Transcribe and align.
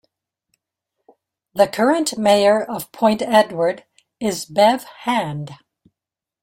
The 1.53 1.67
current 1.67 2.17
mayor 2.17 2.59
of 2.63 2.91
Point 2.91 3.21
Edward 3.21 3.85
is 4.19 4.45
Bev 4.45 4.83
Hand. 5.01 5.51